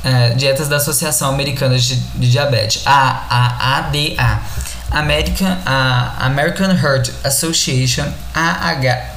[0.04, 4.39] é, dietas da Associação Americana de, de Diabetes, a, a ADA.
[4.91, 9.14] American, a American Heart Association, AHA,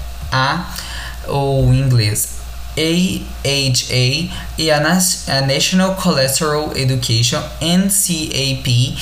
[1.27, 2.39] ou em inglês
[2.79, 8.97] AHA, e a, a National Cholesterol Education, NCAP.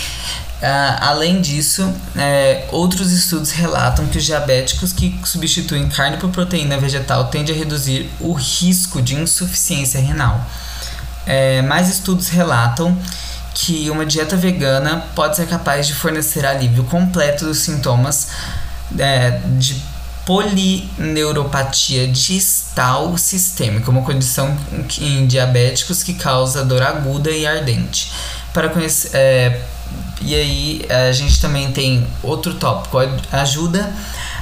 [0.57, 6.79] Uh, além disso, é, outros estudos relatam que os diabéticos que substituem carne por proteína
[6.79, 10.41] vegetal tendem a reduzir o risco de insuficiência renal.
[11.27, 12.97] É, mais estudos relatam
[13.53, 18.29] que uma dieta vegana pode ser capaz de fornecer alívio completo dos sintomas
[18.99, 19.83] é, de
[20.27, 24.55] polineuropatia distal sistêmica, uma condição
[25.01, 28.13] em diabéticos que causa dor aguda e ardente.
[28.53, 29.63] Para conhecer, é,
[30.21, 32.99] e aí a gente também tem outro tópico,
[33.31, 33.95] ajuda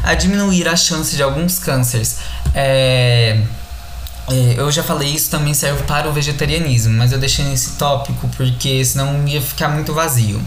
[0.02, 2.18] a diminuir a chance de alguns cânceres.
[2.54, 3.40] É,
[4.30, 8.26] é, eu já falei isso também serve para o vegetarianismo, mas eu deixei nesse tópico
[8.36, 10.40] porque senão ia ficar muito vazio.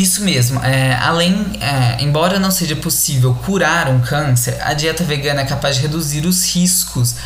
[0.00, 5.40] Isso mesmo, é, além, é, embora não seja possível curar um câncer, a dieta vegana
[5.40, 7.16] é capaz de reduzir os riscos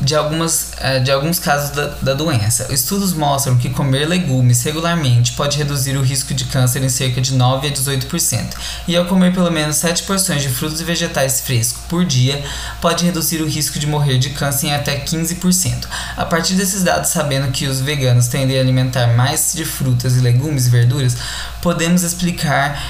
[0.00, 2.72] de, algumas, eh, de alguns casos da, da doença.
[2.72, 7.34] Estudos mostram que comer legumes regularmente pode reduzir o risco de câncer em cerca de
[7.34, 8.54] 9 a 18%,
[8.88, 12.42] e ao comer pelo menos 7 porções de frutos e vegetais frescos por dia,
[12.80, 15.86] pode reduzir o risco de morrer de câncer em até 15%.
[16.16, 20.20] A partir desses dados, sabendo que os veganos tendem a alimentar mais de frutas e
[20.20, 21.16] legumes e verduras,
[21.60, 22.80] podemos explicar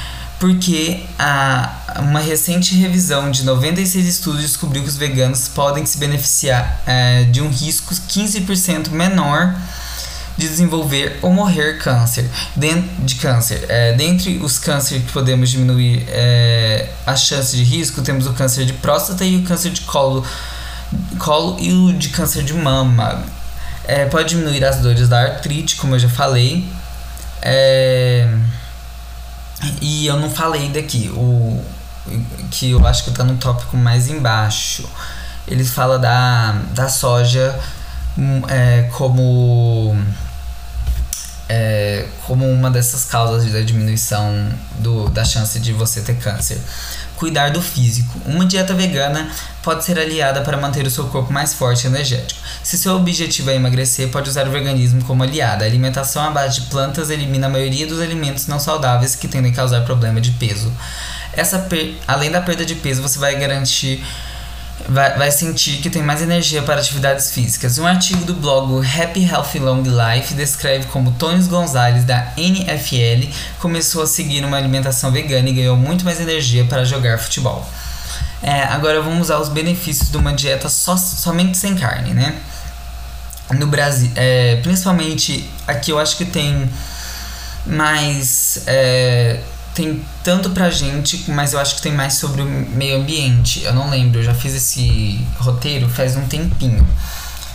[0.41, 6.81] porque a, uma recente revisão de 96 estudos descobriu que os veganos podem se beneficiar
[6.87, 9.55] é, de um risco 15% menor
[10.37, 13.67] de desenvolver ou morrer câncer, de câncer.
[13.69, 18.65] É, dentre os cânceres que podemos diminuir é, a chance de risco, temos o câncer
[18.65, 20.25] de próstata e o câncer de colo,
[21.19, 23.23] colo e o de câncer de mama.
[23.85, 26.67] É, pode diminuir as dores da artrite, como eu já falei.
[27.43, 28.27] É,
[29.81, 31.63] e eu não falei daqui, o
[32.51, 34.89] que eu acho que tá no tópico mais embaixo.
[35.47, 37.59] Ele fala da, da soja
[38.17, 39.97] hum, é, como
[41.53, 46.61] é, como uma dessas causas da diminuição do, da chance de você ter câncer.
[47.17, 48.19] Cuidar do físico.
[48.25, 49.29] Uma dieta vegana
[49.61, 52.41] pode ser aliada para manter o seu corpo mais forte e energético.
[52.63, 55.65] Se seu objetivo é emagrecer, pode usar o veganismo como aliada.
[55.65, 59.51] A alimentação à base de plantas elimina a maioria dos alimentos não saudáveis que tendem
[59.51, 60.73] a causar problema de peso.
[61.33, 61.67] Essa
[62.07, 64.05] além da perda de peso, você vai garantir
[64.89, 67.79] vai, vai sentir que tem mais energia para atividades físicas.
[67.79, 74.03] Um artigo do blog Happy Healthy Long Life descreve como Tony Gonzalez, da NFL, começou
[74.03, 77.67] a seguir uma alimentação vegana e ganhou muito mais energia para jogar futebol.
[78.43, 82.35] É, agora vamos usar os benefícios de uma dieta só, somente sem carne, né?
[83.51, 86.71] No Brasil, é, principalmente aqui eu acho que tem
[87.67, 88.63] mais.
[88.67, 89.41] É,
[89.75, 93.63] tem tanto pra gente, mas eu acho que tem mais sobre o meio ambiente.
[93.65, 96.87] Eu não lembro, eu já fiz esse roteiro faz um tempinho.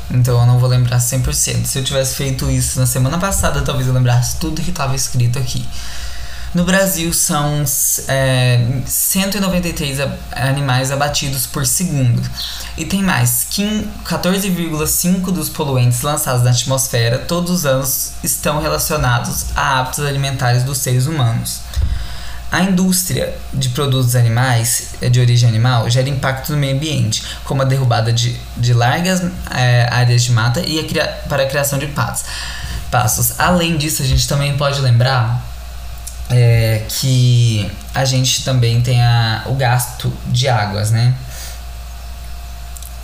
[0.09, 1.65] Então eu não vou lembrar 100%.
[1.65, 5.39] Se eu tivesse feito isso na semana passada, talvez eu lembrasse tudo que estava escrito
[5.39, 5.65] aqui.
[6.53, 7.65] No Brasil são
[8.07, 9.99] é, 193
[10.31, 12.21] animais abatidos por segundo.
[12.77, 13.45] E tem mais:
[14.05, 20.77] 14,5% dos poluentes lançados na atmosfera todos os anos estão relacionados a hábitos alimentares dos
[20.77, 21.59] seres humanos.
[22.51, 27.61] A indústria de produtos animais, eh, de origem animal, gera impacto no meio ambiente, como
[27.61, 31.77] a derrubada de, de largas é, áreas de mata e a cria, para a criação
[31.79, 32.23] de patos.
[32.91, 33.39] passos.
[33.39, 35.43] Além disso, a gente também pode lembrar
[36.29, 41.13] é, que a gente também tem a, o gasto de águas, né?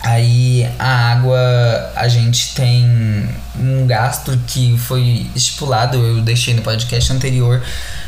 [0.03, 7.13] Aí a água, a gente tem um gasto que foi estipulado, eu deixei no podcast
[7.13, 7.61] anterior,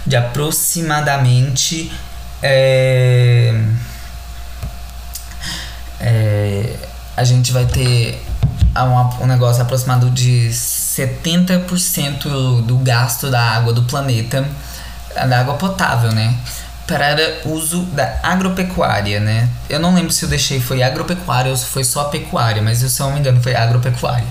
[0.06, 1.92] de aproximadamente.
[2.42, 3.54] É,
[6.00, 6.76] é,
[7.16, 8.22] a gente vai ter
[8.76, 14.46] um, um negócio aproximado de 70% do gasto da água do planeta,
[15.16, 16.36] da água potável, né?
[16.86, 19.48] Para uso da agropecuária, né?
[19.70, 23.02] Eu não lembro se eu deixei foi agropecuária ou se foi só pecuária, mas se
[23.02, 24.28] eu não me engano foi agropecuária.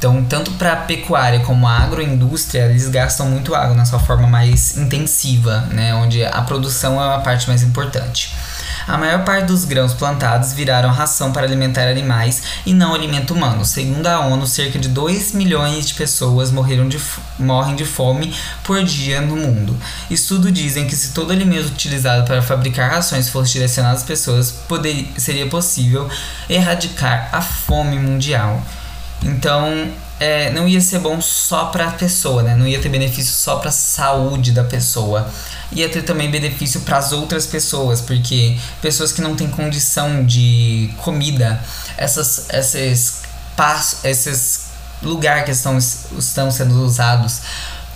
[0.00, 4.78] Então, tanto para pecuária como a agroindústria, eles gastam muito água na sua forma mais
[4.78, 8.34] intensiva, né, onde a produção é a parte mais importante.
[8.88, 13.62] A maior parte dos grãos plantados viraram ração para alimentar animais e não alimento humano.
[13.62, 16.98] Segundo a ONU, cerca de 2 milhões de pessoas morreram de,
[17.38, 18.34] morrem de fome
[18.64, 19.76] por dia no mundo.
[20.10, 25.06] Estudos dizem que se todo alimento utilizado para fabricar rações fosse direcionado às pessoas, poderia,
[25.18, 26.08] seria possível
[26.48, 28.62] erradicar a fome mundial.
[29.22, 32.54] Então, é, não ia ser bom só para a pessoa, né?
[32.54, 35.30] Não ia ter benefício só para a saúde da pessoa.
[35.72, 40.90] Ia ter também benefício para as outras pessoas, porque pessoas que não têm condição de
[40.98, 41.60] comida,
[41.96, 43.22] essas, esses
[43.56, 44.70] passos, esses
[45.02, 47.40] lugares que estão, estão sendo usados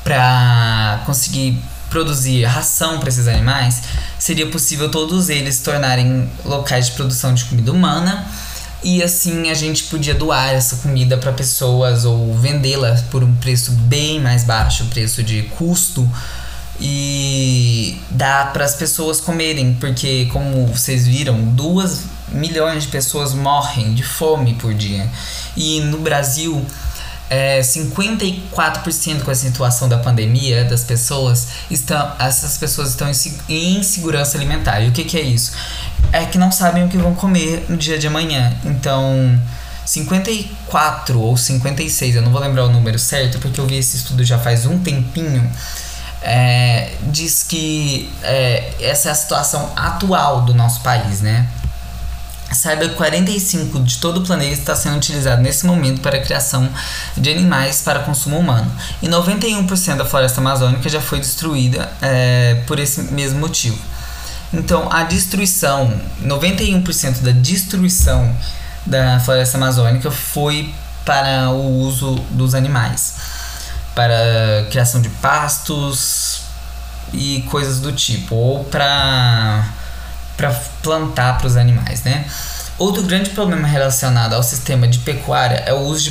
[0.02, 3.82] para conseguir produzir ração para esses animais,
[4.18, 8.26] seria possível todos eles tornarem locais de produção de comida humana
[8.84, 13.72] e assim a gente podia doar essa comida para pessoas ou vendê-la por um preço
[13.72, 16.08] bem mais baixo, preço de custo
[16.78, 23.94] e dar para as pessoas comerem, porque como vocês viram, duas milhões de pessoas morrem
[23.94, 25.08] de fome por dia.
[25.56, 26.64] E no Brasil,
[27.30, 33.10] é, 54% com a situação da pandemia das pessoas estão essas pessoas estão
[33.48, 34.80] em insegurança alimentar.
[34.80, 35.52] E o que, que é isso?
[36.12, 38.52] É que não sabem o que vão comer no dia de amanhã.
[38.64, 39.40] Então,
[39.84, 44.24] 54 ou 56, eu não vou lembrar o número certo, porque eu vi esse estudo
[44.24, 45.50] já faz um tempinho.
[46.22, 51.46] É, diz que é, essa é a situação atual do nosso país, né?
[52.52, 56.68] Saiba que 45 de todo o planeta está sendo utilizado nesse momento para a criação
[57.16, 58.70] de animais para consumo humano.
[59.02, 63.78] E 91% da floresta amazônica já foi destruída é, por esse mesmo motivo.
[64.52, 65.92] Então, a destruição,
[66.22, 68.34] 91% da destruição
[68.86, 70.72] da floresta amazônica foi
[71.04, 73.14] para o uso dos animais,
[73.94, 76.42] para criação de pastos
[77.12, 79.64] e coisas do tipo, ou para
[80.36, 80.50] para
[80.82, 82.24] plantar para os animais, né?
[82.76, 86.10] Outro grande problema relacionado ao sistema de pecuária é o uso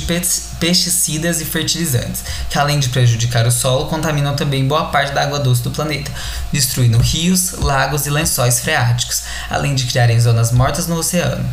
[0.58, 5.38] pesticidas e fertilizantes, que além de prejudicar o solo, contaminam também boa parte da água
[5.38, 6.10] doce do planeta,
[6.50, 11.44] destruindo rios, lagos e lençóis freáticos, além de criarem zonas mortas no oceano.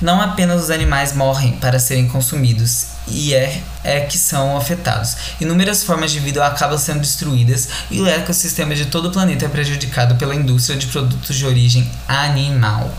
[0.00, 5.16] Não apenas os animais morrem para serem consumidos, e é, é que são afetados.
[5.40, 9.48] Inúmeras formas de vida acabam sendo destruídas e o ecossistema de todo o planeta é
[9.48, 12.92] prejudicado pela indústria de produtos de origem animal.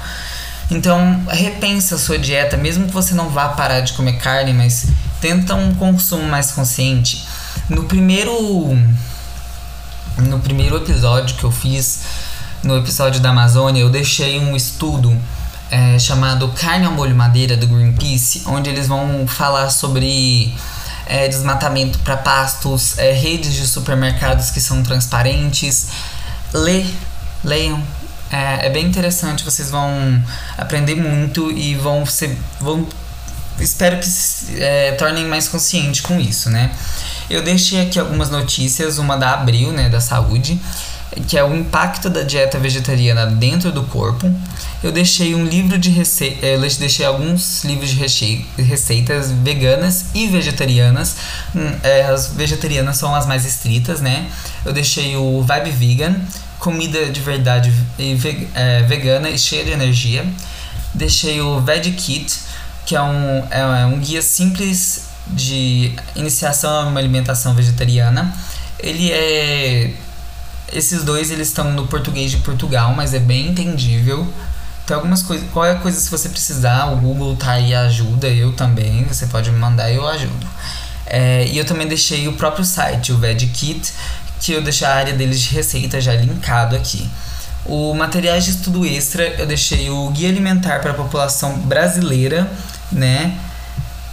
[0.70, 4.88] Então, repensa a sua dieta, mesmo que você não vá parar de comer carne, mas
[5.22, 7.28] tenta um consumo mais consciente.
[7.70, 8.78] No primeiro
[10.18, 12.02] no primeiro episódio que eu fiz,
[12.64, 15.16] no episódio da Amazônia, eu deixei um estudo
[15.72, 20.54] é, chamado Carne ao Molho Madeira do Greenpeace, onde eles vão falar sobre
[21.06, 25.88] é, desmatamento para pastos, é, redes de supermercados que são transparentes.
[26.54, 26.86] Lê,
[27.44, 27.82] leiam.
[28.32, 30.24] É, é, bem interessante, vocês vão
[30.58, 32.38] aprender muito e vão ser.
[32.60, 32.88] Vão,
[33.60, 36.72] espero que se é, tornem mais conscientes com isso, né?
[37.30, 40.60] Eu deixei aqui algumas notícias, uma da Abril, né, da saúde,
[41.28, 44.32] que é o impacto da dieta vegetariana dentro do corpo.
[44.84, 51.16] Eu deixei um livro de receitas, eu deixei alguns livros de receitas veganas e vegetarianas.
[51.56, 54.30] Hum, é, as vegetarianas são as mais estritas, né?
[54.66, 56.16] Eu deixei o Vibe Vegan,
[56.60, 58.18] comida de verdade e
[58.54, 60.26] é, vegana e cheia de energia.
[60.94, 62.40] Deixei o Veg Kit,
[62.86, 68.34] que é um, é um guia simples de iniciação a uma alimentação vegetariana.
[68.80, 69.92] Ele é
[70.76, 74.28] esses dois eles estão no português de Portugal, mas é bem entendível.
[74.86, 79.04] Tem algumas coisas, qualquer coisa se você precisar, o Google tá aí ajuda, eu também,
[79.06, 80.46] você pode me mandar e eu ajudo.
[81.08, 83.94] É, e eu também deixei o próprio site, o VegKit,
[84.40, 87.10] que eu deixei a área deles de receita já linkado aqui.
[87.66, 92.52] O materiais de estudo extra, eu deixei o Guia Alimentar para a População Brasileira,
[92.92, 93.36] né?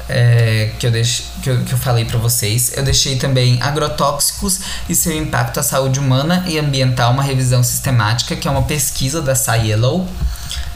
[0.08, 2.72] É, que, eu deix, que, eu, que eu falei para vocês.
[2.76, 8.36] Eu deixei também agrotóxicos e seu impacto à saúde humana e ambiental, uma revisão sistemática,
[8.36, 10.06] que é uma pesquisa da Scielo.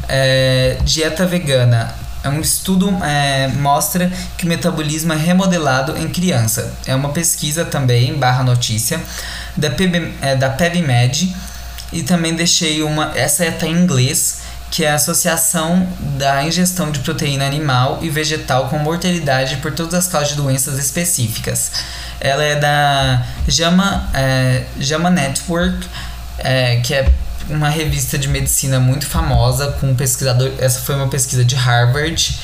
[0.09, 1.95] É, dieta vegana.
[2.23, 6.73] É um estudo é, mostra que o metabolismo é remodelado em criança.
[6.85, 9.01] É uma pesquisa também, barra notícia,
[9.57, 11.35] da, PB, é, da PebMed.
[11.93, 13.13] E também deixei uma.
[13.17, 15.89] Essa é em inglês que é a associação
[16.19, 20.79] da ingestão de proteína animal e vegetal com mortalidade por todas as causas de doenças
[20.79, 21.71] específicas.
[22.21, 25.87] Ela é da JAMA, é, JAMA Network,
[26.39, 27.11] é, que é
[27.49, 30.53] uma revista de medicina muito famosa com pesquisador.
[30.59, 32.39] Essa foi uma pesquisa de Harvard.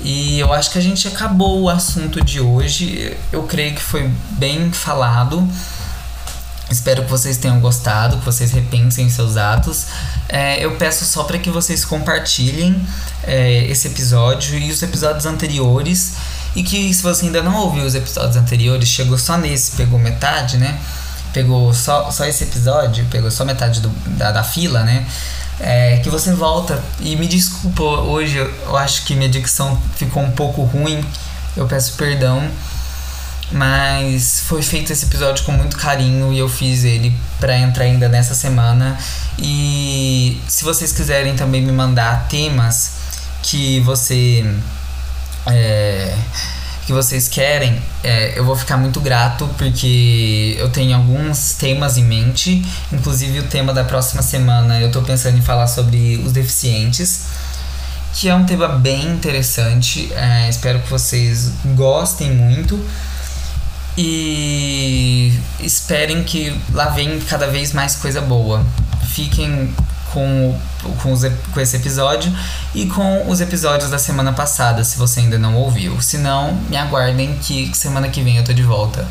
[0.00, 3.16] E eu acho que a gente acabou o assunto de hoje.
[3.32, 5.46] Eu creio que foi bem falado.
[6.70, 9.86] Espero que vocês tenham gostado, que vocês repensem seus atos.
[10.28, 12.78] É, eu peço só para que vocês compartilhem
[13.24, 16.14] é, esse episódio e os episódios anteriores.
[16.54, 20.58] E que se você ainda não ouviu os episódios anteriores, chegou só nesse, pegou metade,
[20.58, 20.78] né?
[21.32, 25.06] Pegou só, só esse episódio, pegou só metade do, da, da fila, né?
[25.60, 26.82] É, que você volta.
[27.00, 31.02] E me desculpa, hoje eu acho que minha dicção ficou um pouco ruim.
[31.56, 32.46] Eu peço perdão.
[33.50, 38.08] Mas foi feito esse episódio com muito carinho e eu fiz ele para entrar ainda
[38.08, 38.98] nessa semana.
[39.38, 42.92] E se vocês quiserem também me mandar temas
[43.42, 44.44] que você
[45.46, 46.14] é,
[46.88, 52.04] que vocês querem, é, eu vou ficar muito grato porque eu tenho alguns temas em
[52.04, 57.24] mente, inclusive o tema da próxima semana eu tô pensando em falar sobre os deficientes,
[58.14, 60.10] que é um tema bem interessante.
[60.14, 62.82] É, espero que vocês gostem muito.
[64.00, 68.64] E esperem que lá vem cada vez mais coisa boa.
[69.08, 69.74] Fiquem
[70.12, 70.56] com,
[71.02, 71.22] com, os,
[71.52, 72.32] com esse episódio
[72.72, 76.00] e com os episódios da semana passada, se você ainda não ouviu.
[76.00, 79.04] Se não, me aguardem que semana que vem eu tô de volta.